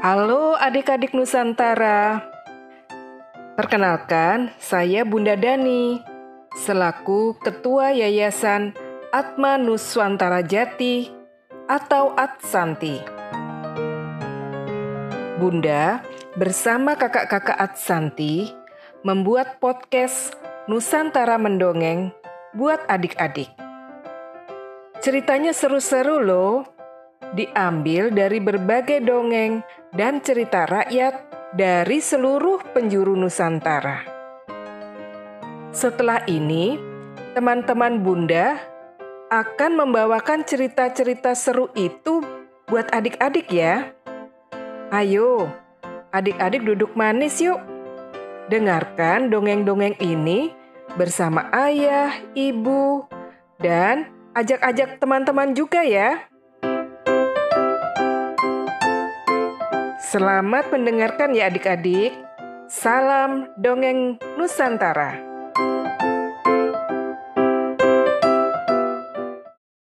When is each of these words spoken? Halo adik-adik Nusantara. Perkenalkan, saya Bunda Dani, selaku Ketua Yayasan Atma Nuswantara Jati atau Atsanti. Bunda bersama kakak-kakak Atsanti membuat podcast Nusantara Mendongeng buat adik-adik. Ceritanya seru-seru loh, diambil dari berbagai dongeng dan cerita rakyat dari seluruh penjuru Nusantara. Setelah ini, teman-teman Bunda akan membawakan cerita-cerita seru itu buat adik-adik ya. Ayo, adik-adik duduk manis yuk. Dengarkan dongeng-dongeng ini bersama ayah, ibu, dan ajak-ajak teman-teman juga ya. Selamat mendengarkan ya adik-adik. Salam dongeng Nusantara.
Halo 0.00 0.56
adik-adik 0.56 1.12
Nusantara. 1.12 2.24
Perkenalkan, 3.52 4.48
saya 4.56 5.04
Bunda 5.04 5.36
Dani, 5.36 6.00
selaku 6.56 7.36
Ketua 7.36 7.92
Yayasan 7.92 8.72
Atma 9.12 9.60
Nuswantara 9.60 10.40
Jati 10.40 11.12
atau 11.68 12.16
Atsanti. 12.16 12.96
Bunda 15.36 16.00
bersama 16.32 16.96
kakak-kakak 16.96 17.60
Atsanti 17.60 18.48
membuat 19.04 19.60
podcast 19.60 20.32
Nusantara 20.64 21.36
Mendongeng 21.36 22.08
buat 22.56 22.80
adik-adik. 22.88 23.52
Ceritanya 25.04 25.52
seru-seru 25.52 26.24
loh, 26.24 26.79
diambil 27.34 28.10
dari 28.10 28.38
berbagai 28.42 29.04
dongeng 29.04 29.62
dan 29.94 30.18
cerita 30.24 30.66
rakyat 30.66 31.14
dari 31.54 31.98
seluruh 31.98 32.62
penjuru 32.74 33.14
Nusantara. 33.18 34.06
Setelah 35.70 36.26
ini, 36.26 36.78
teman-teman 37.34 38.02
Bunda 38.02 38.58
akan 39.30 39.78
membawakan 39.78 40.42
cerita-cerita 40.42 41.38
seru 41.38 41.70
itu 41.78 42.22
buat 42.66 42.90
adik-adik 42.90 43.46
ya. 43.50 43.94
Ayo, 44.90 45.46
adik-adik 46.10 46.66
duduk 46.66 46.98
manis 46.98 47.38
yuk. 47.38 47.58
Dengarkan 48.50 49.30
dongeng-dongeng 49.30 49.94
ini 50.02 50.50
bersama 50.98 51.46
ayah, 51.54 52.10
ibu, 52.34 53.06
dan 53.62 54.10
ajak-ajak 54.34 54.98
teman-teman 54.98 55.54
juga 55.54 55.86
ya. 55.86 56.29
Selamat 60.10 60.74
mendengarkan 60.74 61.38
ya 61.38 61.46
adik-adik. 61.46 62.10
Salam 62.66 63.46
dongeng 63.54 64.18
Nusantara. 64.34 65.29